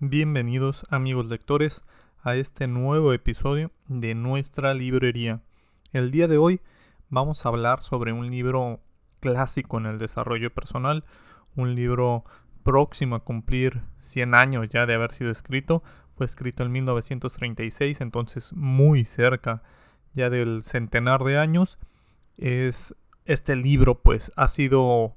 [0.00, 1.82] Bienvenidos amigos lectores
[2.22, 5.40] a este nuevo episodio de nuestra librería.
[5.92, 6.60] El día de hoy
[7.08, 8.78] vamos a hablar sobre un libro
[9.18, 11.04] clásico en el desarrollo personal,
[11.56, 12.22] un libro
[12.62, 15.82] próximo a cumplir 100 años ya de haber sido escrito,
[16.14, 19.64] fue escrito en 1936, entonces muy cerca
[20.14, 21.76] ya del centenar de años.
[22.36, 22.94] Es
[23.24, 25.16] este libro pues ha sido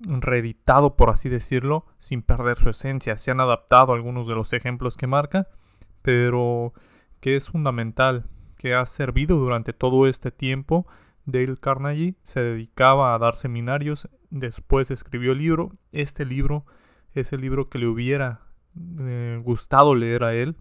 [0.00, 3.18] reeditado, por así decirlo, sin perder su esencia.
[3.18, 5.48] Se han adaptado algunos de los ejemplos que marca,
[6.02, 6.72] pero
[7.20, 8.26] que es fundamental,
[8.56, 10.86] que ha servido durante todo este tiempo.
[11.24, 15.72] Dale Carnegie se dedicaba a dar seminarios, después escribió el libro.
[15.92, 16.64] Este libro
[17.12, 18.42] es el libro que le hubiera
[19.00, 20.56] eh, gustado leer a él.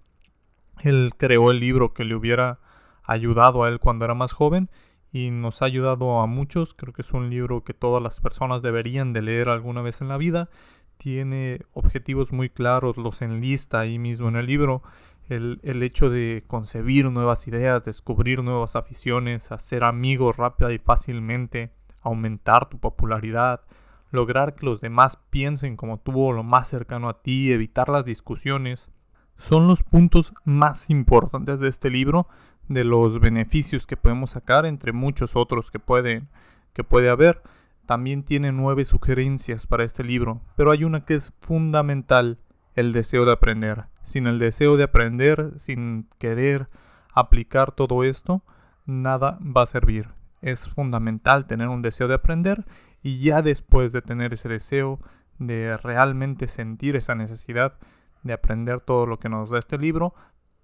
[0.81, 2.59] Él creó el libro que le hubiera
[3.03, 4.69] ayudado a él cuando era más joven
[5.15, 6.73] y nos ha ayudado a muchos.
[6.73, 10.09] Creo que es un libro que todas las personas deberían de leer alguna vez en
[10.09, 10.49] la vida.
[10.97, 14.83] Tiene objetivos muy claros, los enlista ahí mismo en el libro.
[15.29, 21.71] El, el hecho de concebir nuevas ideas, descubrir nuevas aficiones, hacer amigos rápida y fácilmente,
[22.01, 23.61] aumentar tu popularidad,
[24.11, 28.91] lograr que los demás piensen como tú lo más cercano a ti, evitar las discusiones,
[29.37, 32.27] son los puntos más importantes de este libro
[32.67, 36.29] de los beneficios que podemos sacar entre muchos otros que, pueden,
[36.73, 37.41] que puede haber.
[37.85, 42.39] También tiene nueve sugerencias para este libro, pero hay una que es fundamental,
[42.75, 43.85] el deseo de aprender.
[44.03, 46.67] Sin el deseo de aprender, sin querer
[47.13, 48.43] aplicar todo esto,
[48.85, 50.09] nada va a servir.
[50.41, 52.65] Es fundamental tener un deseo de aprender
[53.01, 54.99] y ya después de tener ese deseo,
[55.37, 57.77] de realmente sentir esa necesidad
[58.25, 60.15] de aprender todo lo que nos da este libro,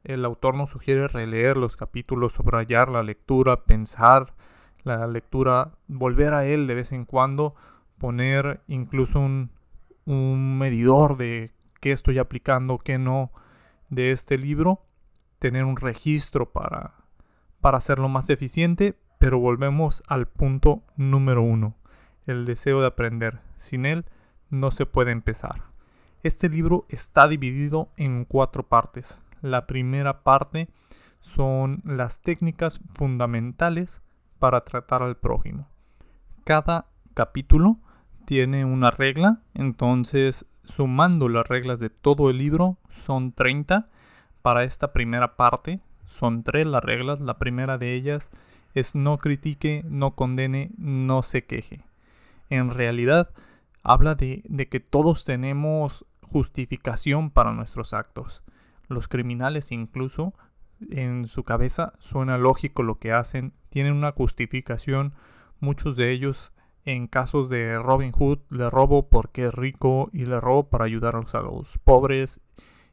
[0.04, 4.34] el autor nos sugiere releer los capítulos, subrayar la lectura, pensar
[4.84, 7.56] la lectura, volver a él de vez en cuando,
[7.98, 9.52] poner incluso un,
[10.06, 13.32] un medidor de qué estoy aplicando, qué no
[13.90, 14.86] de este libro,
[15.40, 16.96] tener un registro para,
[17.60, 21.76] para hacerlo más eficiente, pero volvemos al punto número uno,
[22.26, 23.40] el deseo de aprender.
[23.58, 24.06] Sin él
[24.50, 25.64] no se puede empezar.
[26.24, 29.20] Este libro está dividido en cuatro partes.
[29.42, 30.70] La primera parte
[31.20, 34.02] son las técnicas fundamentales
[34.40, 35.68] para tratar al prójimo.
[36.44, 37.78] Cada capítulo
[38.26, 43.90] tiene una regla, entonces sumando las reglas de todo el libro son 30.
[44.42, 47.20] Para esta primera parte son tres las reglas.
[47.20, 48.30] La primera de ellas
[48.74, 51.84] es no critique, no condene, no se queje.
[52.50, 53.30] En realidad
[53.84, 58.44] habla de, de que todos tenemos justificación para nuestros actos.
[58.92, 60.34] Los criminales incluso
[60.90, 65.14] en su cabeza suena lógico lo que hacen, tienen una justificación,
[65.60, 66.52] muchos de ellos
[66.84, 71.16] en casos de Robin Hood le robo porque es rico y le robo para ayudar
[71.16, 72.42] a los pobres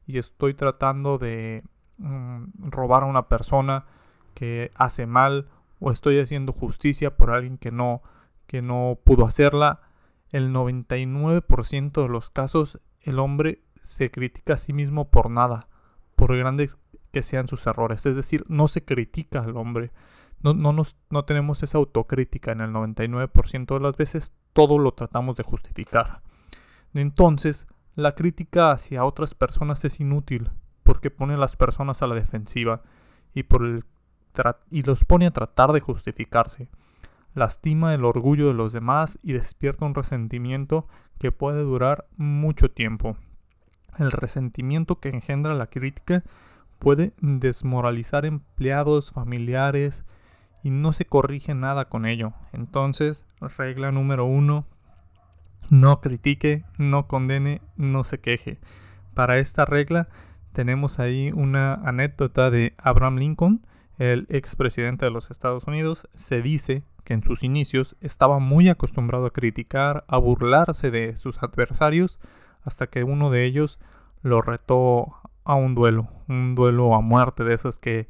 [0.06, 1.64] y estoy tratando de
[1.96, 3.86] mm, robar a una persona
[4.34, 5.48] que hace mal
[5.80, 8.02] o estoy haciendo justicia por alguien que no
[8.46, 9.82] que no pudo hacerla.
[10.30, 15.68] El 99% de los casos el hombre se critica a sí mismo por nada
[16.18, 16.76] por grandes
[17.12, 18.04] que sean sus errores.
[18.04, 19.92] Es decir, no se critica al hombre.
[20.42, 24.32] No, no, nos, no tenemos esa autocrítica en el 99% de las veces.
[24.52, 26.22] Todo lo tratamos de justificar.
[26.92, 30.50] Entonces, la crítica hacia otras personas es inútil
[30.82, 32.82] porque pone a las personas a la defensiva
[33.32, 33.84] y, por el
[34.70, 36.68] y los pone a tratar de justificarse.
[37.34, 43.16] Lastima el orgullo de los demás y despierta un resentimiento que puede durar mucho tiempo.
[43.98, 46.22] El resentimiento que engendra la crítica
[46.78, 50.04] puede desmoralizar empleados, familiares
[50.62, 52.32] y no se corrige nada con ello.
[52.52, 53.26] Entonces,
[53.56, 54.66] regla número uno,
[55.70, 58.58] no critique, no condene, no se queje.
[59.14, 60.08] Para esta regla
[60.52, 63.66] tenemos ahí una anécdota de Abraham Lincoln,
[63.98, 66.08] el expresidente de los Estados Unidos.
[66.14, 71.42] Se dice que en sus inicios estaba muy acostumbrado a criticar, a burlarse de sus
[71.42, 72.18] adversarios,
[72.64, 73.78] hasta que uno de ellos
[74.22, 78.08] lo retó a un duelo, un duelo a muerte de esas que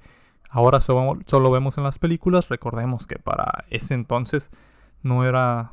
[0.50, 2.48] ahora solo, vemos en las películas.
[2.48, 4.50] Recordemos que para ese entonces
[5.02, 5.72] no era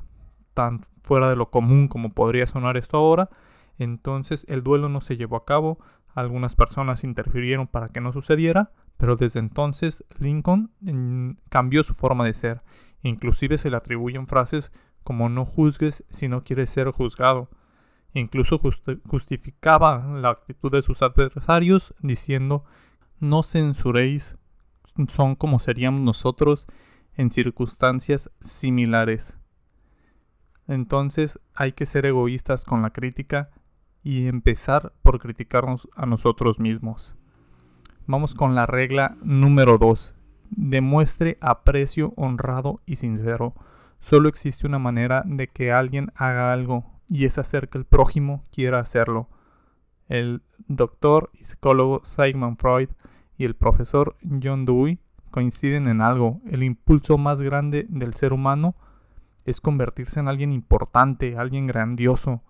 [0.53, 3.29] tan fuera de lo común como podría sonar esto ahora.
[3.77, 5.79] Entonces el duelo no se llevó a cabo,
[6.13, 12.23] algunas personas interfirieron para que no sucediera, pero desde entonces Lincoln mm, cambió su forma
[12.25, 12.61] de ser.
[13.01, 14.71] Inclusive se le atribuyen frases
[15.03, 17.49] como no juzgues si no quieres ser juzgado.
[18.15, 18.61] Incluso
[19.09, 22.63] justificaba la actitud de sus adversarios diciendo,
[23.19, 24.37] no censuréis,
[25.09, 26.65] son como seríamos nosotros
[27.15, 29.37] en circunstancias similares.
[30.65, 33.49] Entonces hay que ser egoístas con la crítica
[34.01, 37.17] y empezar por criticarnos a nosotros mismos.
[38.07, 40.15] Vamos con la regla número 2.
[40.51, 43.55] Demuestre aprecio honrado y sincero.
[43.99, 48.45] Solo existe una manera de que alguien haga algo y es hacer que el prójimo
[48.51, 49.29] quiera hacerlo.
[50.07, 52.89] El doctor y psicólogo Sigmund Freud
[53.37, 54.99] y el profesor John Dewey
[55.31, 56.41] coinciden en algo.
[56.49, 58.75] El impulso más grande del ser humano
[59.43, 62.43] es convertirse en alguien importante, alguien grandioso.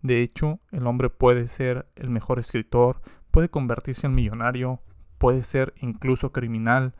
[0.00, 3.00] De hecho, el hombre puede ser el mejor escritor,
[3.30, 4.80] puede convertirse en millonario,
[5.18, 6.94] puede ser incluso criminal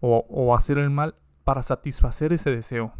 [0.00, 2.92] o, o hacer el mal para satisfacer ese deseo.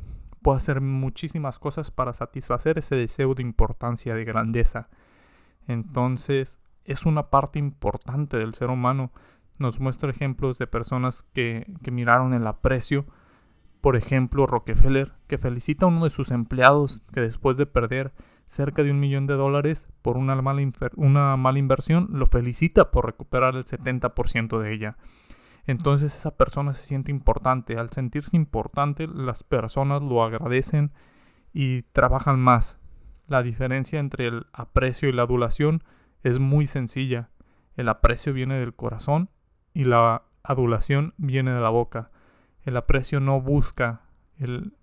[0.43, 4.89] Puede hacer muchísimas cosas para satisfacer ese deseo de importancia, de grandeza.
[5.67, 9.13] Entonces, es una parte importante del ser humano.
[9.59, 13.07] Nos muestra ejemplos de personas que, que miraron el aprecio
[13.81, 18.13] por ejemplo, Rockefeller, que felicita a uno de sus empleados que después de perder
[18.47, 20.63] cerca de un millón de dólares por una mala,
[20.97, 24.97] una mala inversión, lo felicita por recuperar el 70% de ella.
[25.69, 27.77] Entonces esa persona se siente importante.
[27.77, 30.93] Al sentirse importante, las personas lo agradecen
[31.53, 32.81] y trabajan más.
[33.27, 35.85] La diferencia entre el aprecio y la adulación
[36.23, 37.29] es muy sencilla.
[37.77, 39.29] El aprecio viene del corazón
[39.75, 42.13] y la adulación viene de la boca.
[42.65, 44.01] El aprecio no busca
[44.39, 44.75] el,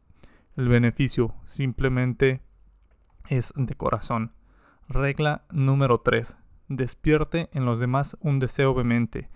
[0.56, 2.44] beneficio, simplemente
[3.28, 4.34] es de corazón.
[4.88, 6.38] Regla número 3.
[6.68, 9.32] Despierte en los demás un deseo vehemente.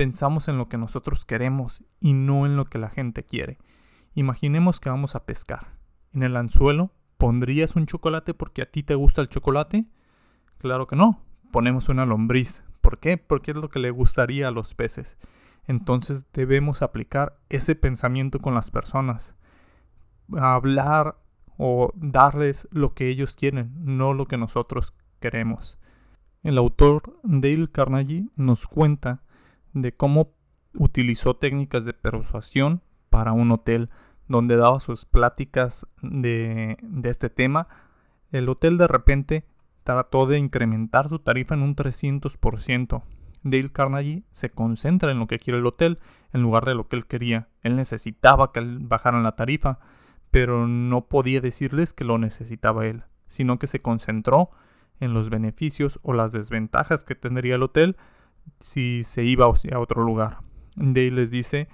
[0.00, 3.58] Pensamos en lo que nosotros queremos y no en lo que la gente quiere.
[4.14, 5.76] Imaginemos que vamos a pescar.
[6.12, 9.84] En el anzuelo, ¿pondrías un chocolate porque a ti te gusta el chocolate?
[10.58, 11.22] Claro que no.
[11.52, 12.64] Ponemos una lombriz.
[12.80, 13.18] ¿Por qué?
[13.18, 15.18] Porque es lo que le gustaría a los peces
[15.70, 19.36] entonces debemos aplicar ese pensamiento con las personas.
[20.36, 21.16] Hablar
[21.58, 25.78] o darles lo que ellos quieren, no lo que nosotros queremos.
[26.42, 29.22] El autor Dale Carnegie nos cuenta
[29.72, 30.32] de cómo
[30.74, 33.90] utilizó técnicas de persuasión para un hotel
[34.28, 37.68] donde daba sus pláticas de, de este tema.
[38.30, 39.44] El hotel de repente
[39.82, 43.02] trató de incrementar su tarifa en un 300%.
[43.42, 45.98] Dale Carnegie se concentra en lo que quiere el hotel
[46.32, 47.48] en lugar de lo que él quería.
[47.62, 49.78] Él necesitaba que bajaran la tarifa,
[50.30, 54.50] pero no podía decirles que lo necesitaba él, sino que se concentró
[55.00, 57.96] en los beneficios o las desventajas que tendría el hotel
[58.60, 60.38] si se iba a otro lugar.
[60.76, 61.68] Dale les dice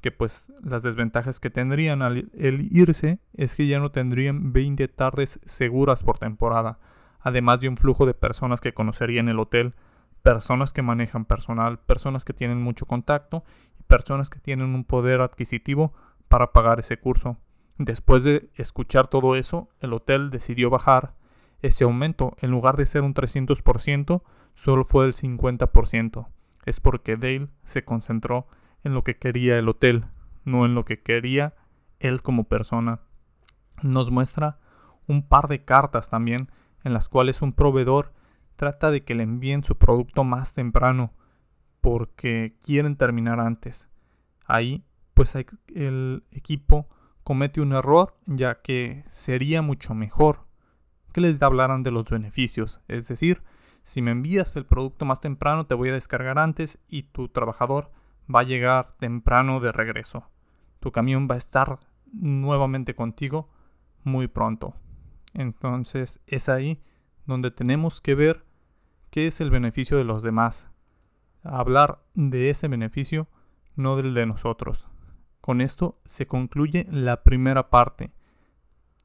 [0.00, 5.40] que pues las desventajas que tendrían al irse es que ya no tendrían 20 tardes
[5.44, 6.78] seguras por temporada,
[7.20, 9.74] además de un flujo de personas que conocerían el hotel
[10.22, 13.44] personas que manejan personal, personas que tienen mucho contacto
[13.78, 15.92] y personas que tienen un poder adquisitivo
[16.28, 17.36] para pagar ese curso.
[17.78, 21.14] Después de escuchar todo eso, el hotel decidió bajar
[21.60, 22.36] ese aumento.
[22.40, 24.22] En lugar de ser un 300%,
[24.54, 26.28] solo fue el 50%.
[26.64, 28.46] Es porque Dale se concentró
[28.84, 30.06] en lo que quería el hotel,
[30.44, 31.54] no en lo que quería
[31.98, 33.00] él como persona.
[33.82, 34.58] Nos muestra
[35.06, 36.50] un par de cartas también
[36.84, 38.12] en las cuales un proveedor
[38.56, 41.12] trata de que le envíen su producto más temprano
[41.80, 43.88] porque quieren terminar antes.
[44.46, 44.84] Ahí,
[45.14, 45.36] pues
[45.74, 46.88] el equipo
[47.24, 50.46] comete un error ya que sería mucho mejor
[51.12, 52.80] que les hablaran de los beneficios.
[52.88, 53.42] Es decir,
[53.84, 57.90] si me envías el producto más temprano te voy a descargar antes y tu trabajador
[58.32, 60.24] va a llegar temprano de regreso.
[60.80, 61.80] Tu camión va a estar
[62.12, 63.50] nuevamente contigo
[64.04, 64.74] muy pronto.
[65.34, 66.82] Entonces es ahí
[67.26, 68.44] donde tenemos que ver
[69.10, 70.68] qué es el beneficio de los demás.
[71.42, 73.28] Hablar de ese beneficio,
[73.74, 74.88] no del de nosotros.
[75.40, 78.12] Con esto se concluye la primera parte.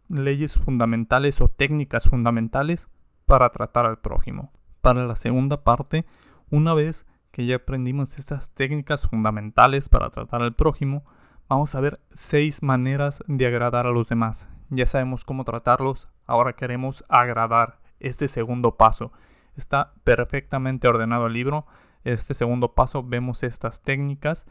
[0.08, 2.88] Leyes fundamentales o técnicas fundamentales
[3.26, 4.52] para tratar al prójimo.
[4.82, 6.06] Para la segunda parte,
[6.50, 11.04] una vez que ya aprendimos estas técnicas fundamentales para tratar al prójimo,
[11.48, 14.48] vamos a ver seis maneras de agradar a los demás.
[14.70, 19.12] Ya sabemos cómo tratarlos, ahora queremos agradar este segundo paso.
[19.56, 21.66] Está perfectamente ordenado el libro.
[22.04, 24.46] Este segundo paso vemos estas técnicas.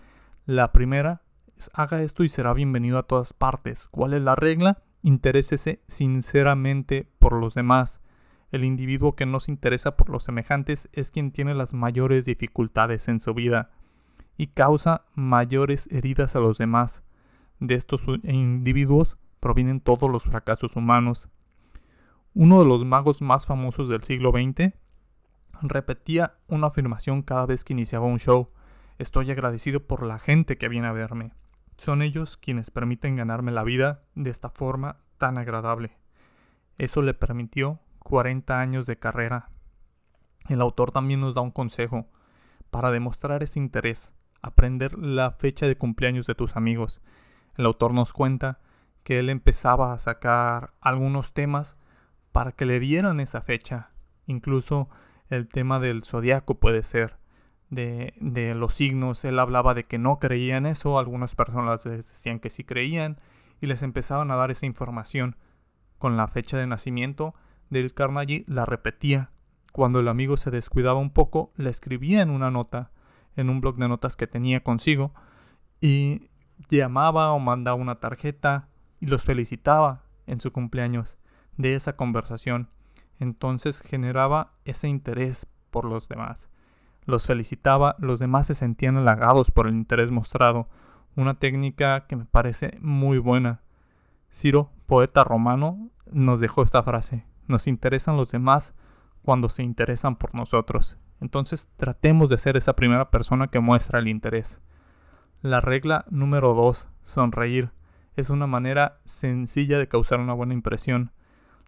[0.46, 1.22] La primera
[1.56, 3.88] es haga esto y será bienvenido a todas partes.
[3.88, 4.76] ¿Cuál es la regla?
[5.02, 8.00] Interésese sinceramente por los demás.
[8.52, 13.08] El individuo que no se interesa por los semejantes es quien tiene las mayores dificultades
[13.08, 13.70] en su vida
[14.36, 17.02] y causa mayores heridas a los demás.
[17.58, 21.28] De estos individuos provienen todos los fracasos humanos.
[22.34, 24.74] Uno de los magos más famosos del siglo XX
[25.62, 28.50] repetía una afirmación cada vez que iniciaba un show.
[28.98, 31.32] Estoy agradecido por la gente que viene a verme.
[31.78, 35.96] Son ellos quienes permiten ganarme la vida de esta forma tan agradable.
[36.78, 39.50] Eso le permitió 40 años de carrera.
[40.48, 42.06] El autor también nos da un consejo
[42.70, 47.02] para demostrar ese interés, aprender la fecha de cumpleaños de tus amigos.
[47.56, 48.60] El autor nos cuenta
[49.02, 51.76] que él empezaba a sacar algunos temas
[52.30, 53.90] para que le dieran esa fecha.
[54.26, 54.88] Incluso
[55.28, 57.16] el tema del zodiaco puede ser.
[57.70, 58.14] De,
[58.54, 63.18] los signos, él hablaba de que no creían eso, algunas personas decían que sí creían
[63.60, 65.34] y les empezaban a dar esa información.
[65.98, 67.34] Con la fecha de nacimiento
[67.70, 69.30] del Carnegie la repetía.
[69.72, 72.90] Cuando el amigo se descuidaba un poco, la escribía en una nota,
[73.36, 75.12] en un blog de notas que tenía consigo,
[75.80, 76.30] y
[76.68, 78.68] llamaba o mandaba una tarjeta
[79.00, 81.18] y los felicitaba en su cumpleaños
[81.56, 82.70] de esa conversación.
[83.18, 86.48] Entonces generaba ese interés por los demás.
[87.04, 90.68] Los felicitaba, los demás se sentían halagados por el interés mostrado.
[91.14, 93.60] Una técnica que me parece muy buena.
[94.32, 97.24] Ciro, poeta romano, nos dejó esta frase.
[97.46, 98.74] Nos interesan los demás
[99.22, 100.98] cuando se interesan por nosotros.
[101.20, 104.60] Entonces tratemos de ser esa primera persona que muestra el interés.
[105.42, 107.70] La regla número 2, sonreír,
[108.14, 111.12] es una manera sencilla de causar una buena impresión.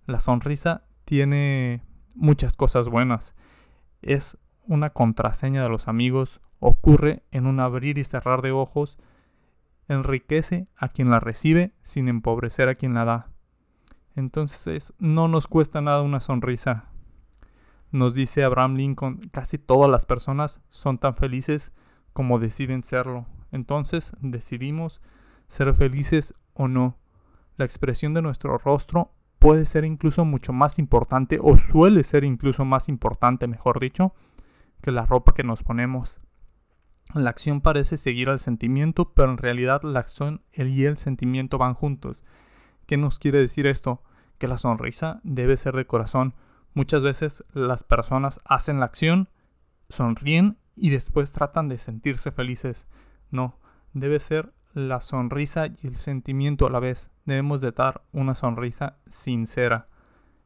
[0.06, 1.82] La sonrisa tiene
[2.14, 3.34] muchas cosas buenas.
[4.02, 8.98] Es una contraseña de los amigos, ocurre en un abrir y cerrar de ojos,
[9.88, 13.30] enriquece a quien la recibe sin empobrecer a quien la da.
[14.18, 16.86] Entonces no nos cuesta nada una sonrisa.
[17.92, 21.70] Nos dice Abraham Lincoln, casi todas las personas son tan felices
[22.12, 23.26] como deciden serlo.
[23.52, 25.00] Entonces decidimos
[25.46, 26.98] ser felices o no.
[27.58, 32.64] La expresión de nuestro rostro puede ser incluso mucho más importante o suele ser incluso
[32.64, 34.14] más importante, mejor dicho,
[34.82, 36.20] que la ropa que nos ponemos.
[37.14, 41.74] La acción parece seguir al sentimiento, pero en realidad la acción y el sentimiento van
[41.74, 42.24] juntos.
[42.84, 44.02] ¿Qué nos quiere decir esto?
[44.38, 46.34] Que la sonrisa debe ser de corazón.
[46.74, 49.28] Muchas veces las personas hacen la acción,
[49.88, 52.86] sonríen y después tratan de sentirse felices.
[53.30, 53.58] No,
[53.92, 57.10] debe ser la sonrisa y el sentimiento a la vez.
[57.24, 59.88] Debemos de dar una sonrisa sincera.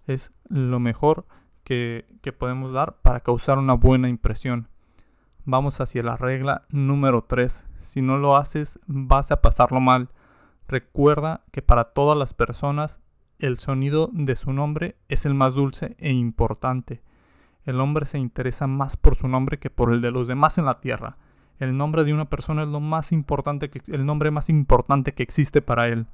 [0.06, 1.26] Es lo mejor
[1.64, 4.68] que, que podemos dar para causar una buena impresión.
[5.44, 7.66] Vamos hacia la regla número 3.
[7.80, 10.08] Si no lo haces, vas a pasarlo mal.
[10.68, 13.00] Recuerda que para todas las personas
[13.42, 17.02] el sonido de su nombre es el más dulce e importante.
[17.64, 20.64] El hombre se interesa más por su nombre que por el de los demás en
[20.64, 21.18] la tierra.
[21.58, 25.24] El nombre de una persona es lo más importante que, el nombre más importante que
[25.24, 26.06] existe para él.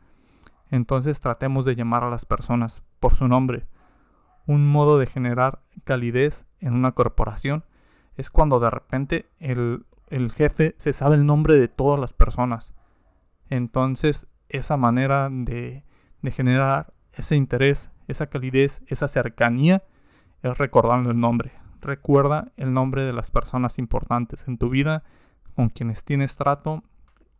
[0.71, 3.67] Entonces tratemos de llamar a las personas por su nombre.
[4.47, 7.65] Un modo de generar calidez en una corporación
[8.17, 12.73] es cuando de repente el, el jefe se sabe el nombre de todas las personas.
[13.51, 15.85] Entonces esa manera de,
[16.23, 19.83] de generar ese interés, esa calidez, esa cercanía
[20.43, 21.53] es recordando el nombre.
[21.81, 25.05] Recuerda el nombre de las personas importantes en tu vida
[25.55, 26.83] con quienes tienes trato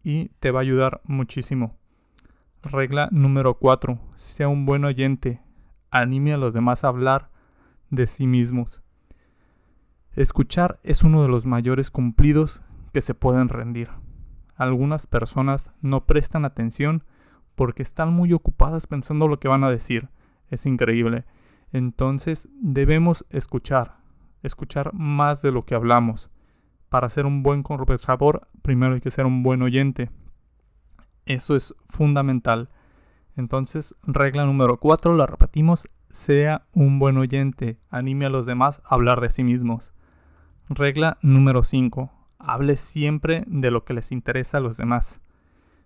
[0.03, 1.77] y te va a ayudar muchísimo.
[2.63, 3.99] Regla número 4.
[4.17, 5.41] Sea un buen oyente.
[5.91, 7.31] Anime a los demás a hablar
[7.91, 8.83] de sí mismos.
[10.13, 13.91] Escuchar es uno de los mayores cumplidos que se pueden rendir.
[14.57, 17.05] Algunas personas no prestan atención
[17.59, 20.11] porque están muy ocupadas pensando lo que van a decir.
[20.49, 21.25] Es increíble.
[21.73, 23.97] Entonces debemos escuchar,
[24.45, 26.31] escuchar más de lo que hablamos
[26.89, 30.09] para ser un buen conversador, primero hay que ser un buen oyente.
[31.27, 32.71] Eso es fundamental.
[33.35, 38.95] Entonces, regla número 4, la repetimos, sea un buen oyente, anime a los demás a
[38.95, 39.95] hablar de sí mismos.
[40.69, 45.21] Regla número 5, hable siempre de lo que les interesa a los demás.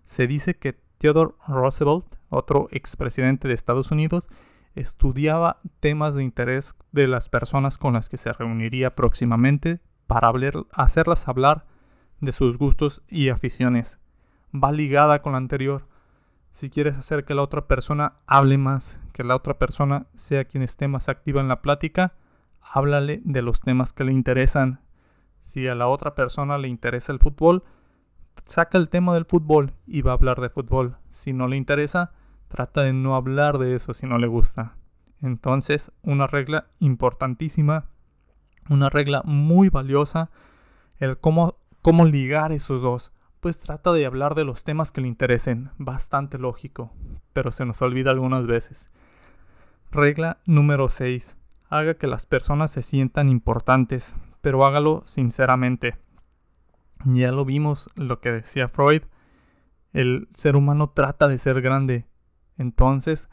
[0.05, 4.29] Se dice que Theodore Roosevelt, otro expresidente de Estados Unidos,
[4.73, 10.31] estudiaba temas de interés de las personas con las que se reuniría próximamente para
[10.71, 11.65] hacerlas hablar
[12.21, 13.99] de sus gustos y aficiones.
[14.55, 15.89] Va ligada con la anterior.
[16.53, 20.63] Si quieres hacer que la otra persona hable más, que la otra persona sea quien
[20.63, 22.13] esté más activa en la plática,
[22.61, 24.79] háblale de los temas que le interesan.
[25.41, 27.61] Si a la otra persona le interesa el fútbol,
[28.45, 30.97] saca el tema del fútbol y va a hablar de fútbol.
[31.11, 32.11] Si no le interesa,
[32.47, 34.75] trata de no hablar de eso si no le gusta.
[35.21, 37.87] Entonces, una regla importantísima
[38.69, 40.29] una regla muy valiosa,
[40.97, 43.11] el cómo, cómo ligar esos dos.
[43.39, 46.93] Pues trata de hablar de los temas que le interesen, bastante lógico,
[47.33, 48.89] pero se nos olvida algunas veces.
[49.91, 51.37] Regla número 6.
[51.69, 55.97] Haga que las personas se sientan importantes, pero hágalo sinceramente.
[57.05, 59.03] Ya lo vimos lo que decía Freud.
[59.91, 62.07] El ser humano trata de ser grande.
[62.57, 63.29] Entonces,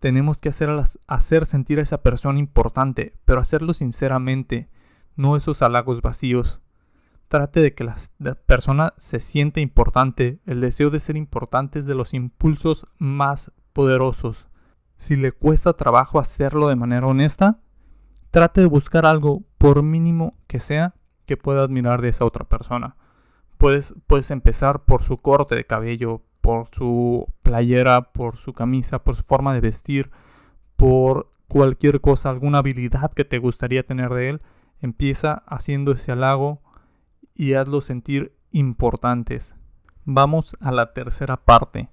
[0.00, 0.70] tenemos que hacer,
[1.06, 4.68] hacer sentir a esa persona importante, pero hacerlo sinceramente.
[5.16, 6.60] no esos halagos vacíos.
[7.28, 7.96] Trate de que la,
[8.46, 10.40] persona se siente importante.
[10.44, 14.48] El deseo de ser importante es de los impulsos más poderosos.
[14.96, 17.60] Si le cuesta trabajo hacerlo de manera honesta,
[18.30, 20.94] trate de buscar algo, por mínimo que sea,
[21.26, 22.96] que pueda admirar de esa otra persona.
[23.64, 29.16] Puedes, puedes empezar por su corte de cabello, por su playera, por su camisa, por
[29.16, 30.10] su forma de vestir,
[30.76, 34.42] por cualquier cosa, alguna habilidad que te gustaría tener de él.
[34.82, 36.60] Empieza haciendo ese halago
[37.34, 39.54] y hazlo sentir importantes.
[40.04, 41.88] Vamos a la tercera parte.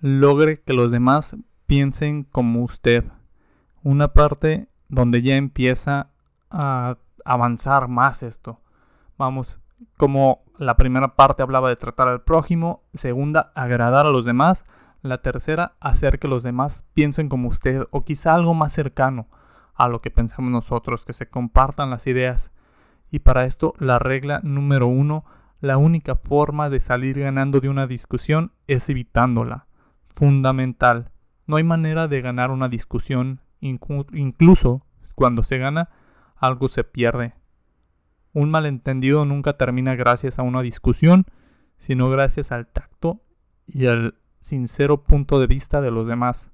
[0.00, 1.34] Logre que los demás
[1.66, 3.04] piensen como usted.
[3.82, 6.10] Una parte donde ya empieza
[6.50, 8.60] a avanzar más esto.
[9.16, 9.63] Vamos,
[9.96, 14.66] como la primera parte hablaba de tratar al prójimo, segunda, agradar a los demás,
[15.02, 19.28] la tercera, hacer que los demás piensen como usted o quizá algo más cercano
[19.74, 22.52] a lo que pensamos nosotros, que se compartan las ideas.
[23.10, 25.24] Y para esto, la regla número uno,
[25.60, 29.66] la única forma de salir ganando de una discusión es evitándola.
[30.08, 31.10] Fundamental.
[31.46, 34.82] No hay manera de ganar una discusión, incluso
[35.14, 35.90] cuando se gana,
[36.36, 37.34] algo se pierde.
[38.34, 41.24] Un malentendido nunca termina gracias a una discusión,
[41.78, 43.22] sino gracias al tacto
[43.64, 46.50] y al sincero punto de vista de los demás.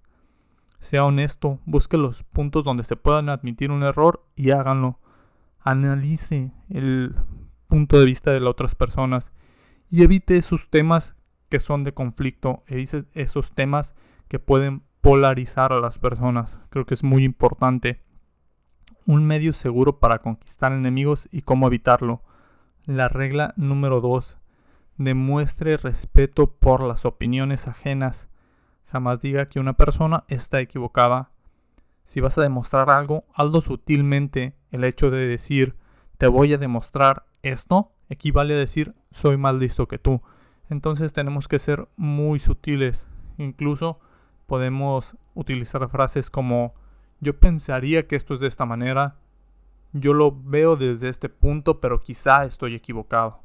[0.79, 5.01] Sea honesto, busque los puntos donde se puedan admitir un error y háganlo.
[5.59, 7.15] Analice el
[7.67, 9.33] punto de vista de las otras personas
[9.91, 11.17] y evite esos temas
[11.49, 13.95] que son de conflicto, evite esos temas
[14.29, 16.61] que pueden polarizar a las personas.
[16.69, 18.03] Creo que es muy importante
[19.07, 22.23] un medio seguro para conquistar enemigos y cómo evitarlo.
[22.87, 24.39] La regla número 2.
[24.97, 28.29] Demuestre respeto por las opiniones ajenas.
[28.87, 31.31] Jamás diga que una persona está equivocada.
[32.05, 34.57] Si vas a demostrar algo, hazlo sutilmente.
[34.71, 35.77] El hecho de decir
[36.19, 40.21] te voy a demostrar esto equivale a decir soy más listo que tú.
[40.69, 43.07] Entonces tenemos que ser muy sutiles.
[43.39, 43.99] Incluso
[44.47, 46.75] podemos utilizar frases como
[47.21, 49.17] yo pensaría que esto es de esta manera.
[49.93, 53.41] Yo lo veo desde este punto, pero quizá estoy equivocado.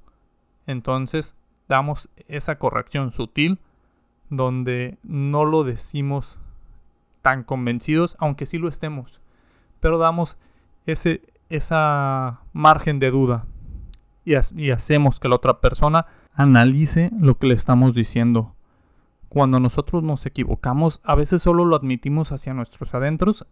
[0.65, 1.35] Entonces
[1.67, 3.59] damos esa corrección sutil
[4.29, 6.39] donde no lo decimos
[7.21, 9.19] tan convencidos, aunque sí lo estemos.
[9.79, 10.37] Pero damos
[10.85, 13.45] ese esa margen de duda
[14.23, 18.55] y, y hacemos que la otra persona analice lo que le estamos diciendo.
[19.29, 23.45] Cuando nosotros nos equivocamos, a veces solo lo admitimos hacia nuestros adentros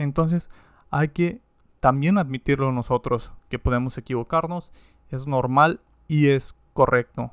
[0.00, 0.50] entonces
[0.90, 1.40] hay que
[1.80, 4.72] también admitirlo nosotros, que podemos equivocarnos,
[5.10, 7.32] es normal y es correcto.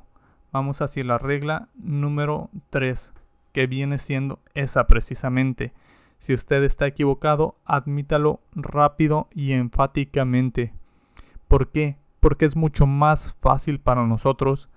[0.52, 3.12] Vamos hacia la regla número 3,
[3.52, 5.72] que viene siendo esa precisamente.
[6.18, 10.72] Si usted está equivocado, admítalo rápido y enfáticamente.
[11.46, 11.96] ¿Por qué?
[12.20, 14.68] Porque es mucho más fácil para nosotros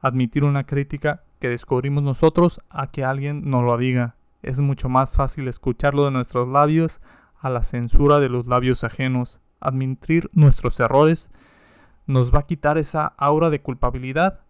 [0.00, 4.16] admitir una crítica que descubrimos nosotros a que alguien nos lo diga.
[4.42, 7.00] Es mucho más fácil escucharlo de nuestros labios
[7.40, 9.40] a la censura de los labios ajenos.
[9.60, 11.30] Admitir nuestros errores
[12.06, 14.40] nos va a quitar esa aura de culpabilidad.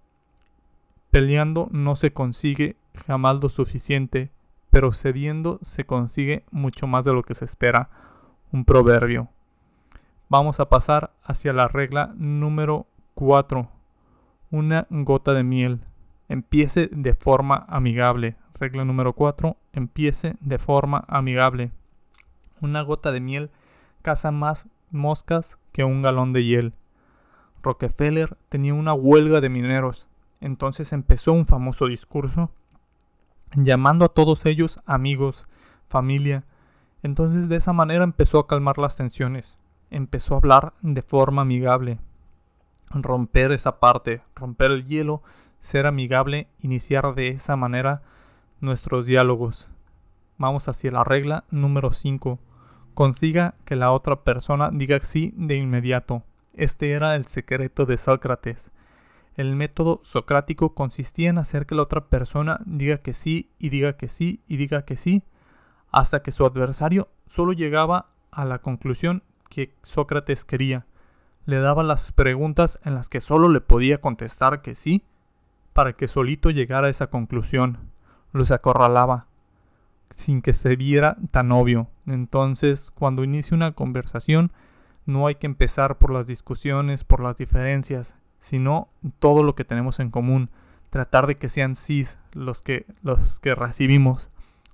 [1.11, 2.77] Peleando no se consigue
[3.07, 4.31] jamás lo suficiente,
[4.71, 7.91] pero cediendo se consigue mucho más de lo que se espera.
[8.53, 9.29] Un proverbio.
[10.29, 13.69] Vamos a pasar hacia la regla número 4.
[14.51, 15.81] Una gota de miel.
[16.29, 18.37] Empiece de forma amigable.
[18.59, 19.57] Regla número 4.
[19.73, 21.73] Empiece de forma amigable.
[22.61, 23.51] Una gota de miel
[24.03, 26.75] caza más moscas que un galón de hiel.
[27.63, 30.09] Rockefeller tenía una huelga de mineros,
[30.41, 32.51] entonces empezó un famoso discurso
[33.55, 35.47] llamando a todos ellos amigos,
[35.89, 36.45] familia.
[37.03, 39.59] Entonces de esa manera empezó a calmar las tensiones,
[39.91, 41.99] empezó a hablar de forma amigable,
[42.91, 45.23] romper esa parte, romper el hielo,
[45.59, 48.03] ser amigable, iniciar de esa manera
[48.61, 49.71] nuestros diálogos.
[50.39, 52.39] Vamos hacia la regla número 5.
[52.95, 56.23] Consiga que la otra persona diga sí de inmediato.
[56.55, 58.71] Este era el secreto de Sócrates.
[59.37, 63.97] El método socrático consistía en hacer que la otra persona diga que sí y diga
[63.97, 65.23] que sí y diga que sí,
[65.91, 70.87] hasta que su adversario solo llegaba a la conclusión que Sócrates quería.
[71.47, 75.05] Le daba las preguntas en las que solo le podía contestar que sí,
[75.73, 77.79] para que solito llegara a esa conclusión.
[78.33, 79.27] Los acorralaba,
[80.15, 81.89] sin que se viera tan obvio.
[82.07, 84.53] Entonces, cuando inicie una conversación,
[85.07, 90.01] no hay que empezar por las discusiones, por las diferencias, sino todo lo que tenemos
[90.01, 90.51] en común.
[90.91, 94.29] Tratar de que sean sí los que, los que recibimos.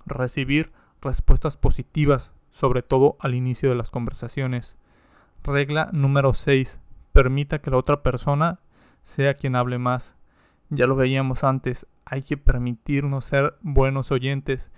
[0.05, 0.71] Recibir
[1.01, 4.77] respuestas positivas, sobre todo al inicio de las conversaciones.
[5.43, 6.79] Regla número 6.
[7.13, 8.59] Permita que la otra persona
[9.03, 10.15] sea quien hable más.
[10.69, 14.69] Ya lo veíamos antes, hay que permitirnos ser buenos oyentes.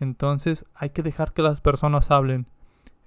[0.00, 2.46] Entonces hay que dejar que las personas hablen.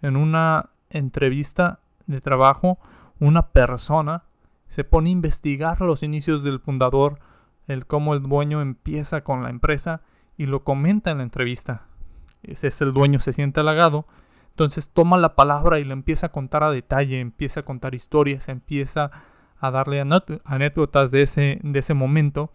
[0.02, 2.80] En una entrevista de trabajo,
[3.20, 4.24] una persona
[4.68, 7.20] se pone a investigar los inicios del fundador,
[7.68, 10.02] el cómo el dueño empieza con la empresa
[10.38, 11.88] y lo comenta en la entrevista.
[12.44, 14.08] Ese es el dueño, se siente halagado.
[14.50, 18.50] Entonces toma la palabra y le empieza a contar a detalle, empieza a contar historias,
[18.50, 19.12] empieza
[19.60, 20.04] a darle
[20.44, 22.52] anécdotas de ese, de ese momento.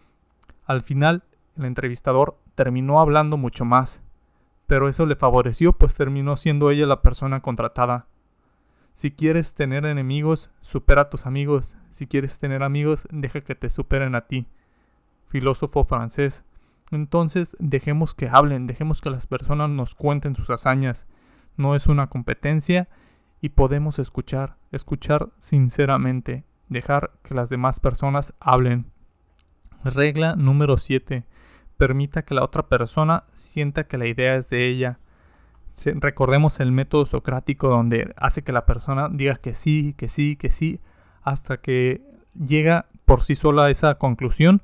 [0.67, 1.23] Al final,
[1.57, 4.03] el entrevistador terminó hablando mucho más,
[4.67, 8.07] pero eso le favoreció, pues terminó siendo ella la persona contratada.
[8.95, 11.77] Si quieres tener enemigos, supera a tus amigos.
[11.91, 14.47] Si quieres tener amigos, deja que te superen a ti.
[15.27, 16.45] Filósofo francés.
[16.91, 21.07] Entonces, dejemos que hablen, dejemos que las personas nos cuenten sus hazañas.
[21.57, 22.89] No es una competencia
[23.41, 28.91] y podemos escuchar, escuchar sinceramente, dejar que las demás personas hablen.
[29.85, 31.25] Regla número 7.
[31.77, 34.99] Permita que la otra persona sienta que la idea es de ella
[35.97, 40.51] recordemos el método socrático donde hace que la persona diga que sí, que sí, que
[40.51, 40.81] sí,
[41.23, 42.03] hasta que
[42.35, 44.63] llega por sí sola a esa conclusión,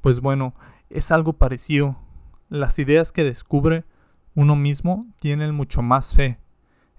[0.00, 0.54] pues bueno,
[0.90, 1.96] es algo parecido.
[2.48, 3.84] Las ideas que descubre
[4.34, 6.38] uno mismo tienen mucho más fe.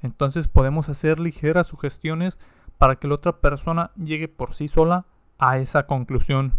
[0.02, 2.39] Entonces podemos hacer ligeras sugestiones
[2.78, 5.06] para que la otra persona llegue por sí sola
[5.38, 6.54] a esa conclusión.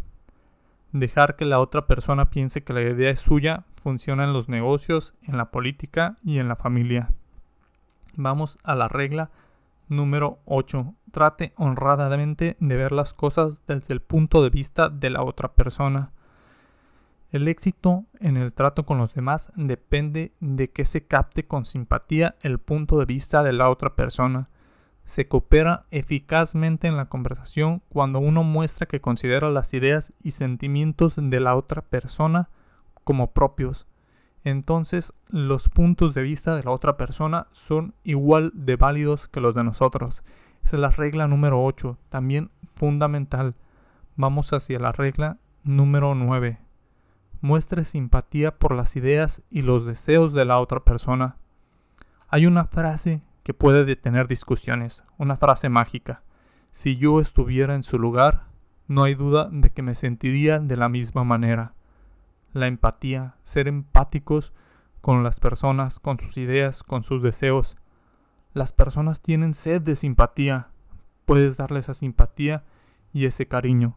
[0.93, 5.15] Dejar que la otra persona piense que la idea es suya funciona en los negocios,
[5.23, 7.11] en la política y en la familia.
[8.15, 9.31] Vamos a la regla
[9.89, 10.95] número 8.
[11.13, 16.13] Trate honradamente de ver las cosas desde el punto de vista de la otra persona.
[17.31, 22.37] El éxito en el trato con los demás depende de que se capte con simpatía
[22.41, 24.49] el punto de vista de la otra persona
[25.09, 31.15] se coopera eficazmente en la conversación cuando uno muestra que considera las ideas y sentimientos
[31.17, 32.51] de la otra persona
[33.05, 33.87] como propios.
[34.45, 39.55] Entonces los puntos de vista de la otra persona son igual de válidos que los
[39.55, 40.25] de nosotros.
[40.63, 43.55] Es la regla número 8, también fundamental.
[44.15, 46.59] Vamos hacia la regla número 9.
[47.41, 51.39] Muestre simpatía por las ideas y los deseos de la otra persona.
[52.29, 56.21] Hay una frase que puede detener discusiones, una frase mágica.
[56.71, 58.45] Si yo estuviera en su lugar,
[58.89, 61.73] no hay duda de que me sentiría de la misma manera.
[62.53, 64.53] La empatía, ser empáticos
[65.01, 67.79] con las personas, con sus ideas, con sus deseos.
[68.53, 70.69] Las personas tienen sed de simpatía.
[71.25, 72.65] Puedes darle esa simpatía
[73.15, 73.97] y ese cariño.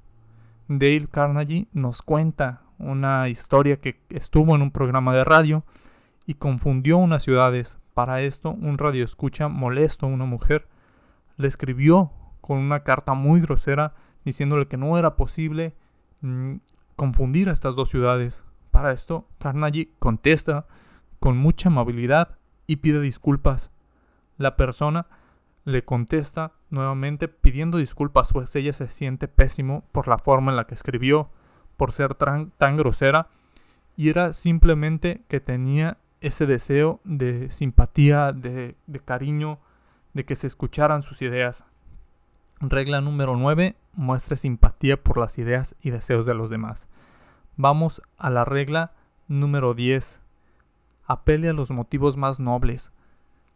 [0.69, 5.65] Dale Carnegie nos cuenta una historia que estuvo en un programa de radio
[6.25, 10.67] y confundió unas ciudades para esto, un radioescucha molesto a una mujer
[11.37, 15.73] le escribió con una carta muy grosera diciéndole que no era posible
[16.21, 16.55] mm,
[16.95, 18.45] confundir a estas dos ciudades.
[18.71, 20.67] Para esto, Carnegie contesta
[21.19, 23.71] con mucha amabilidad y pide disculpas.
[24.37, 25.07] La persona
[25.65, 30.65] le contesta nuevamente pidiendo disculpas, pues ella se siente pésimo por la forma en la
[30.65, 31.29] que escribió,
[31.77, 33.27] por ser tan, tan grosera,
[33.95, 39.59] y era simplemente que tenía ese deseo de simpatía, de, cariño,
[40.13, 41.65] de que se escucharan sus ideas.
[42.59, 43.75] Regla número 9.
[43.93, 46.87] Muestre simpatía por las ideas y deseos de los demás.
[47.57, 48.93] Vamos a la regla
[49.27, 50.21] número 10.
[51.05, 52.91] Apele a los motivos más nobles.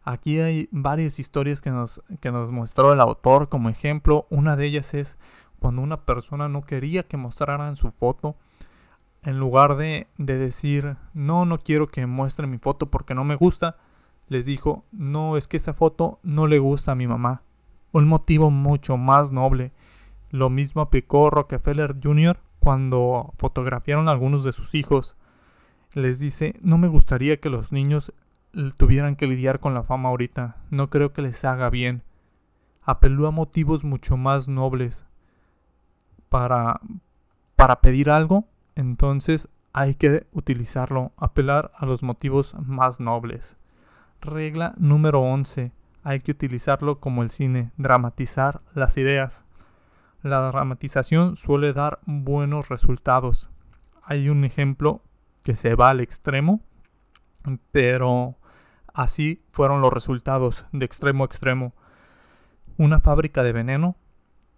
[0.02, 4.26] Aquí hay varias historias que nos, que nos mostró el autor como ejemplo.
[4.28, 5.18] Una de ellas es
[5.60, 8.36] cuando una persona no quería que mostraran su foto
[9.26, 13.76] en lugar de, decir, no, no quiero que muestre mi foto porque no me gusta,
[14.28, 17.42] les dijo, no, es que esa foto no le gusta a mi mamá.
[17.90, 19.72] Un motivo mucho más noble.
[20.30, 22.38] Lo mismo aplicó Rockefeller Jr.
[22.60, 25.16] cuando fotografiaron a algunos de sus hijos.
[25.92, 28.12] Les dice, no me gustaría que los niños
[28.76, 30.58] tuvieran que lidiar con la fama ahorita.
[30.70, 32.04] No creo que les haga bien.
[32.80, 35.04] Apeló a motivos mucho más nobles
[36.28, 36.80] para,
[37.56, 43.56] para pedir algo entonces hay que utilizarlo, apelar a los motivos más nobles.
[44.20, 45.72] Regla número 11.
[46.02, 49.44] Hay que utilizarlo como el cine, dramatizar las ideas.
[50.22, 53.50] La dramatización suele dar buenos resultados.
[54.02, 55.02] Hay un ejemplo
[55.42, 56.60] que se va al extremo,
[57.72, 58.36] pero
[58.94, 61.74] así fueron los resultados de extremo a extremo.
[62.78, 63.96] Una fábrica de veneno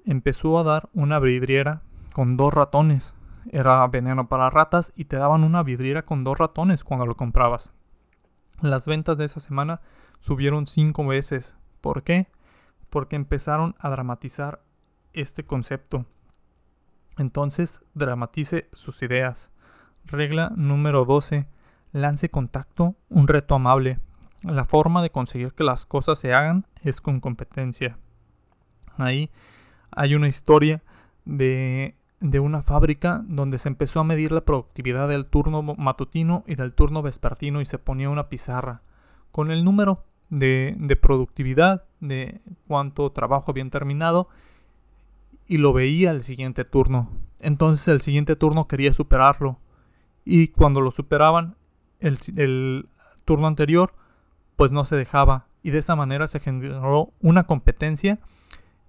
[0.04, 3.14] empezó a dar una vidriera con dos ratones
[3.52, 7.72] era veneno para ratas y te daban una vidriera con dos ratones cuando lo comprabas.
[8.60, 9.80] Las ventas de esa semana
[10.18, 11.56] subieron cinco veces.
[11.80, 12.28] ¿Por qué?
[12.90, 14.62] porque empezaron a dramatizar
[15.12, 16.06] este concepto.
[17.16, 19.50] Entonces, dramatice sus ideas.
[20.04, 21.46] Regla número 12.
[21.92, 23.98] Lance contacto, un reto amable.
[24.42, 27.98] La forma de conseguir que las cosas se hagan es con competencia.
[28.96, 29.30] Ahí
[29.90, 30.82] hay una historia
[31.24, 36.56] de, de una fábrica donde se empezó a medir la productividad del turno matutino y
[36.56, 38.82] del turno vespertino y se ponía una pizarra
[39.30, 44.28] con el número de, de productividad, de cuánto trabajo habían terminado
[45.46, 47.10] y lo veía el siguiente turno.
[47.40, 49.58] Entonces el siguiente turno quería superarlo
[50.24, 51.56] y cuando lo superaban
[52.00, 52.88] el, el
[53.24, 53.94] turno anterior
[54.56, 58.18] pues no se dejaba y de esa manera se generó una competencia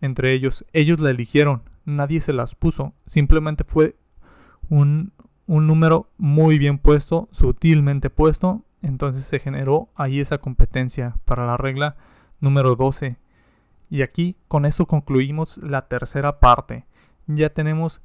[0.01, 0.65] entre ellos.
[0.73, 3.95] Ellos la eligieron, nadie se las puso, simplemente fue
[4.69, 5.13] un,
[5.47, 11.57] un número muy bien puesto, sutilmente puesto, entonces se generó ahí esa competencia para la
[11.57, 11.97] regla
[12.39, 13.17] número 12.
[13.89, 16.85] Y aquí con esto concluimos la tercera parte.
[17.27, 18.01] Ya tenemos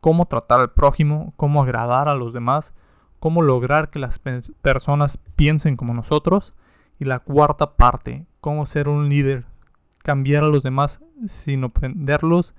[0.00, 2.72] cómo tratar al prójimo, cómo agradar a los demás,
[3.18, 4.20] cómo lograr que las
[4.62, 6.54] personas piensen como nosotros.
[6.98, 9.46] Y la cuarta parte, cómo ser un líder,
[9.98, 12.54] cambiar a los demás sin ofenderlos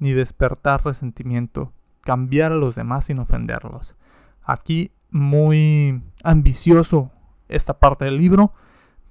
[0.00, 3.96] ni despertar resentimiento, cambiar a los demás sin ofenderlos.
[4.42, 7.12] Aquí muy ambicioso
[7.48, 8.52] esta parte del libro,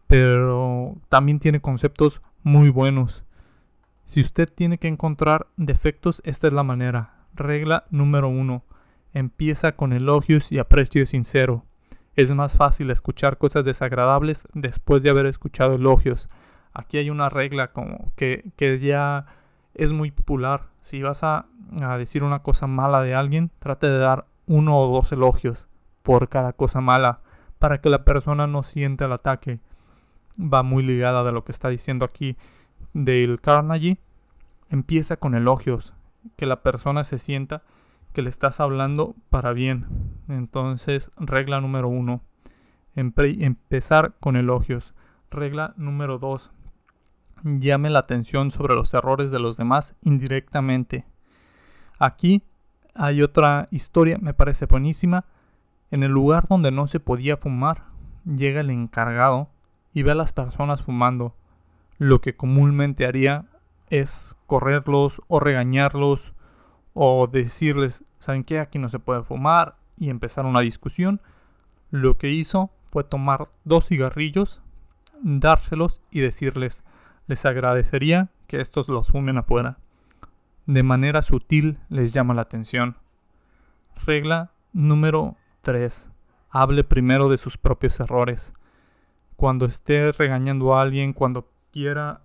[0.08, 3.23] pero también tiene conceptos muy buenos.
[4.06, 7.13] Si usted tiene que encontrar defectos, esta es la manera.
[7.36, 8.63] Regla número uno.
[9.13, 11.63] Empieza con elogios y aprecio sincero.
[12.15, 16.28] Es más fácil escuchar cosas desagradables después de haber escuchado elogios.
[16.73, 17.71] Aquí hay una regla
[18.15, 19.25] que, ya
[19.75, 20.69] es muy popular.
[20.89, 21.45] Si vas a,
[21.99, 25.67] decir una cosa mala de alguien, trate de dar uno o dos elogios
[26.02, 27.21] por cada cosa mala
[27.60, 29.60] para que la persona no sienta el ataque.
[30.36, 32.38] Va muy ligada de lo que está diciendo aquí
[32.93, 33.99] Dale Carnegie.
[34.71, 35.93] Empieza con elogios,
[36.36, 37.62] que la persona se sienta
[38.12, 39.86] que le estás hablando para bien.
[40.28, 42.23] Entonces, regla número uno,
[42.95, 44.95] empezar con elogios.
[45.30, 46.52] Regla número dos,
[47.43, 51.06] llame la atención sobre los errores de los demás indirectamente.
[51.97, 52.43] Aquí
[52.95, 55.25] hay otra historia, me parece buenísima.
[55.91, 57.86] En el lugar donde no se podía fumar,
[58.25, 59.49] llega el encargado
[59.93, 61.36] y ve a las personas fumando.
[61.97, 63.45] Lo que comúnmente haría
[63.89, 66.34] es correrlos o regañarlos
[66.93, 68.60] o decirles, ¿saben qué?
[68.60, 71.21] Aquí no se puede fumar y empezar una discusión.
[71.91, 74.62] Lo que hizo fue tomar dos cigarrillos,
[75.21, 76.84] dárselos y decirles,
[77.29, 79.77] les agradecería que estos los fumen afuera.
[80.65, 82.97] De manera sutil les llama la atención.
[84.03, 86.09] Regla número 3.
[86.49, 88.51] Hable primero de sus propios errores.
[89.35, 92.21] Cuando esté regañando a alguien, cuando quiera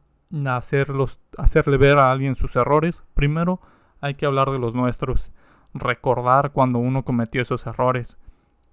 [0.46, 3.60] hacerlos, hacerle ver a alguien sus errores, primero
[4.00, 5.30] hay que hablar de los nuestros,
[5.74, 8.18] recordar cuando uno cometió esos errores.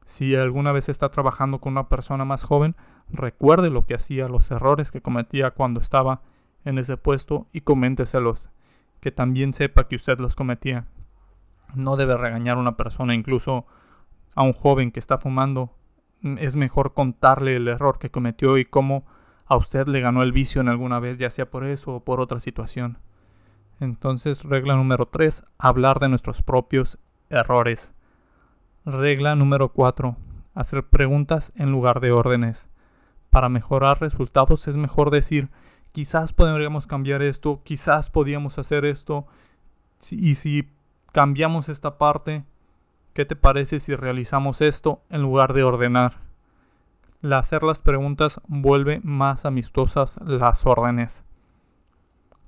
[0.06, 2.78] Si alguna vez está trabajando con una persona más joven,
[3.12, 6.22] recuerde lo que hacía, los errores que cometía cuando estaba
[6.66, 8.50] en ese puesto y coménteselos,
[9.00, 10.88] que también sepa que usted los cometía.
[11.76, 13.66] No debe regañar a una persona, incluso
[14.36, 15.76] a un joven que está fumando.
[16.38, 19.06] Es mejor contarle el error que cometió y cómo
[19.46, 22.22] a usted le ganó el vicio en alguna vez, ya sea por eso o por
[22.22, 23.00] otra situación.
[23.80, 27.96] Entonces, regla número 3, hablar de nuestros propios errores.
[28.86, 30.16] Regla número 4,
[30.54, 32.70] hacer preguntas en lugar de órdenes.
[33.32, 35.50] Para mejorar resultados es mejor decir,
[35.94, 39.26] quizás podríamos cambiar esto, quizás podíamos hacer esto,
[40.12, 40.70] y si
[41.14, 42.44] cambiamos esta parte,
[43.14, 46.18] ¿qué te parece si realizamos esto en lugar de ordenar?
[47.24, 51.24] Hacer las preguntas vuelve más amistosas las órdenes.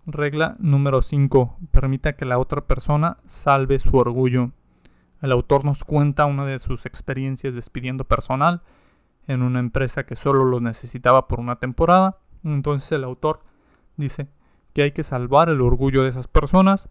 [0.06, 1.60] Regla número 5.
[1.72, 4.52] Permita que la otra persona salve su orgullo.
[5.22, 8.64] El autor nos cuenta una de sus experiencias despidiendo personal
[9.28, 12.18] en una empresa que solo lo necesitaba por una temporada.
[12.44, 13.42] Entonces el autor
[13.96, 14.28] dice
[14.74, 16.90] que hay que salvar el orgullo de esas personas.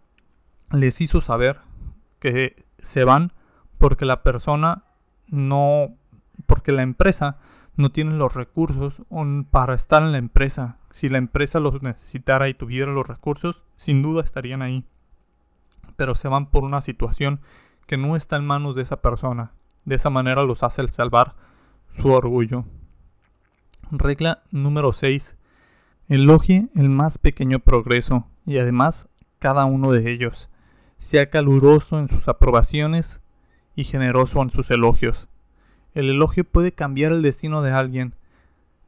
[0.71, 1.59] Les hizo saber
[2.19, 3.31] que se van
[3.77, 4.85] porque la persona
[5.27, 5.95] no,
[6.45, 7.37] porque la empresa
[7.75, 9.01] no tienen los recursos
[9.51, 10.77] para estar en la empresa.
[10.91, 14.85] Si la empresa los necesitara y tuviera los recursos, sin duda estarían ahí.
[15.95, 17.41] Pero se van por una situación
[17.87, 19.51] que no está en manos de esa persona.
[19.85, 21.35] De esa manera los hace el salvar
[21.93, 22.65] su orgullo.
[23.91, 25.37] Regla número 6.
[26.09, 29.07] Elogie el más pequeño progreso y además
[29.39, 30.49] cada uno de ellos.
[30.97, 33.21] Sea caluroso en sus aprobaciones
[33.75, 35.27] y generoso en sus elogios.
[35.93, 38.15] El elogio puede cambiar el destino de alguien.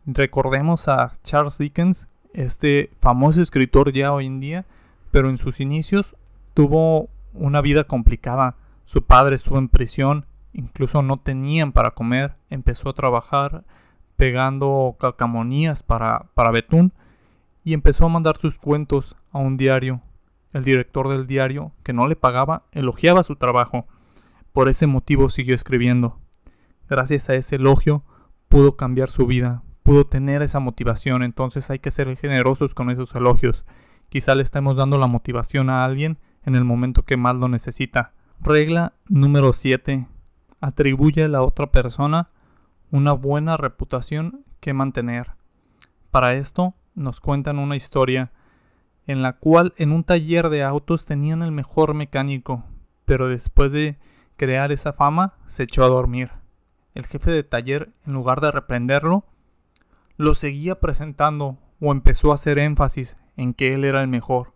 [0.05, 4.65] Recordemos a Charles Dickens este famoso escritor ya hoy en día,
[5.11, 6.15] pero en sus inicios
[6.53, 8.55] tuvo una vida complicada.
[8.85, 13.65] Su padre estuvo en prisión, incluso no tenían para comer, empezó a trabajar
[14.15, 16.93] pegando calcamonías para, para Betún
[17.63, 20.01] y empezó a mandar sus cuentos a un diario.
[20.53, 23.85] El director del diario, que no le pagaba, elogiaba su trabajo.
[24.53, 26.17] Por ese motivo siguió escribiendo.
[26.87, 28.03] Gracias a ese elogio
[28.47, 33.13] pudo cambiar su vida, pudo tener esa motivación, entonces hay que ser generosos con esos
[33.15, 33.65] elogios.
[34.07, 38.13] Quizá le estemos dando la motivación a alguien en el momento que más lo necesita.
[38.39, 40.07] Regla número 7.
[40.61, 42.29] Atribuye a la otra persona
[42.91, 45.31] una buena reputación que mantener.
[46.11, 48.31] Para esto nos cuentan una historia
[49.07, 52.63] en la cual en un taller de autos tenían el mejor mecánico,
[53.05, 53.97] pero después de
[54.37, 56.31] crear esa fama se echó a dormir.
[56.93, 59.25] El jefe de taller, en lugar de reprenderlo,
[60.17, 64.53] lo seguía presentando o empezó a hacer énfasis en que él era el mejor.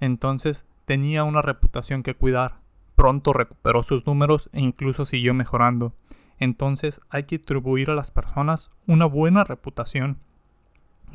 [0.00, 2.59] Entonces tenía una reputación que cuidar.
[3.00, 5.94] Pronto recuperó sus números e incluso siguió mejorando.
[6.38, 10.18] Entonces hay que atribuir a las personas una buena reputación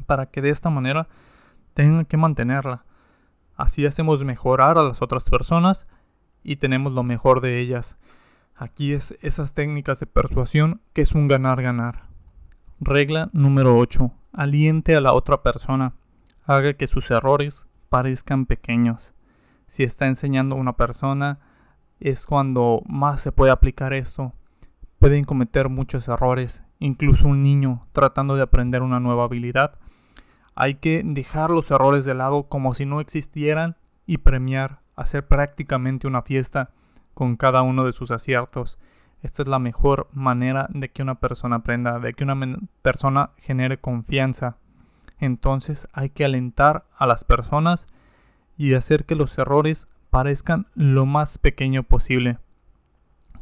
[0.08, 1.08] para que de esta manera
[1.76, 2.86] tengan que mantenerla.
[3.56, 5.86] Así hacemos mejorar a las otras personas
[6.42, 8.00] y tenemos lo mejor de ellas.
[8.56, 12.08] Aquí es esas técnicas de persuasión que es un ganar-ganar.
[12.80, 14.12] Regla número 8.
[14.34, 15.94] Aliente a la otra persona.
[16.46, 19.14] Haga que sus errores parezcan pequeños.
[19.68, 21.38] Si está enseñando a una persona,
[22.00, 24.34] es cuando más se puede aplicar esto.
[25.00, 29.78] Pueden cometer muchos errores, incluso un niño tratando de aprender una nueva habilidad.
[30.56, 36.08] Hay que dejar los errores de lado como si no existieran y premiar, hacer prácticamente
[36.08, 36.72] una fiesta
[37.14, 38.80] con cada uno de sus aciertos.
[39.22, 43.80] Esta es la mejor manera de que una persona aprenda, de que una persona genere
[43.80, 44.58] confianza.
[45.20, 47.88] Entonces hay que alentar a las personas
[48.58, 52.38] y hacer que los errores parezcan lo más pequeño posible.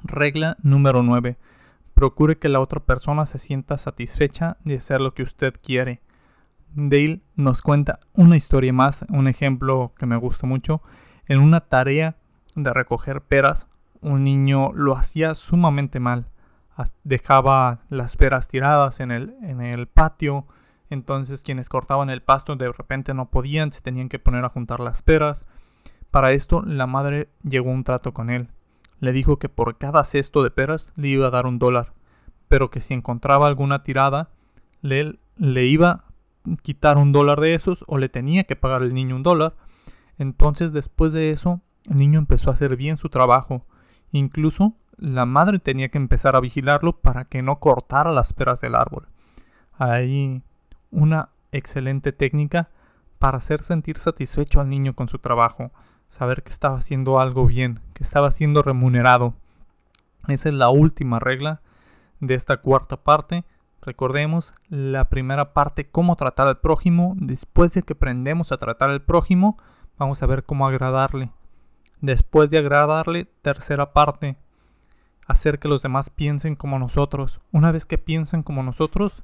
[0.04, 1.38] Regla número 9.
[1.94, 6.02] Procure que la otra persona se sienta satisfecha de hacer lo que usted quiere.
[6.74, 10.82] Dale nos cuenta una historia más, un ejemplo que me gusta mucho.
[11.28, 12.16] En una tarea
[12.56, 13.70] de recoger peras,
[14.02, 16.26] un niño lo hacía sumamente mal.
[17.04, 20.48] Dejaba las peras tiradas en el, en el patio.
[20.90, 24.80] Entonces quienes cortaban el pasto de repente no podían, se tenían que poner a juntar
[24.80, 25.46] las peras.
[26.14, 28.50] Para esto la madre llegó a un trato con él.
[29.00, 31.94] Le dijo que por cada cesto de peras le iba a dar un dólar,
[32.48, 34.30] pero que si encontraba alguna tirada,
[34.82, 36.04] le, le iba a
[36.62, 39.56] quitar un dólar de esos o le tenía que pagar el niño un dólar.
[40.20, 43.66] Entonces después de eso, el niño empezó a hacer bien su trabajo
[44.14, 48.76] Incluso la madre tenía que empezar a vigilarlo para que no cortara las peras del
[48.76, 49.08] árbol.
[49.74, 50.44] Hay
[50.92, 52.70] una excelente técnica
[53.18, 55.72] para hacer sentir satisfecho al niño con su trabajo,
[56.14, 59.34] saber que estaba haciendo algo bien, que estaba siendo remunerado.
[60.28, 61.62] Esa es la última regla
[62.20, 63.46] de esta cuarta parte.
[63.82, 67.16] Recordemos la primera parte, cómo tratar al prójimo.
[67.18, 69.58] Después de que aprendemos a tratar al prójimo,
[69.98, 71.32] vamos a ver cómo agradarle.
[72.00, 74.38] Después de agradarle, tercera parte,
[75.26, 77.42] hacer que los demás piensen como nosotros.
[77.52, 79.24] Una vez que piensen como nosotros,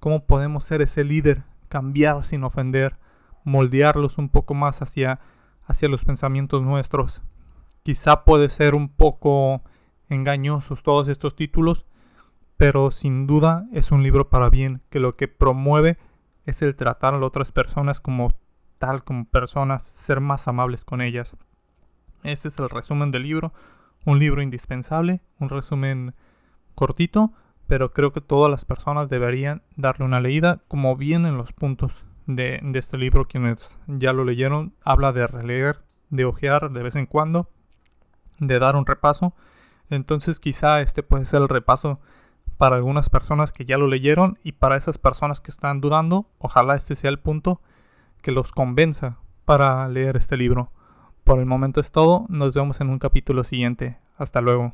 [0.00, 1.44] ¿cómo podemos ser ese líder?
[1.68, 2.98] Cambiar sin ofender,
[3.44, 5.20] moldearlos un poco más hacia,
[5.66, 7.22] hacia los pensamientos nuestros.
[7.82, 9.62] Quizá puede ser un poco
[10.08, 11.86] engañosos todos estos títulos,
[12.56, 15.98] pero sin duda es un libro para bien, que lo que promueve
[16.46, 18.32] es el tratar a otras personas como
[18.78, 21.36] tal, como personas, ser más amables con ellas.
[22.22, 23.52] Este es el resumen del libro.
[24.06, 26.14] Un libro indispensable, un resumen
[26.74, 27.32] cortito,
[27.66, 32.60] pero creo que todas las personas deberían darle una leída, como vienen los puntos de,
[32.74, 33.26] este libro.
[33.26, 37.48] Quienes ya lo leyeron, habla de releer, de ojear de vez en cuando,
[38.38, 39.34] de dar un repaso.
[39.90, 42.00] Entonces quizá este puede ser el repaso
[42.56, 46.76] para algunas personas que ya lo leyeron y para esas personas que están dudando, ojalá
[46.76, 47.60] este sea el punto
[48.22, 50.72] que los convenza para leer este libro.
[51.24, 53.98] Por el momento es todo, nos vemos en un capítulo siguiente.
[54.16, 54.72] Hasta luego.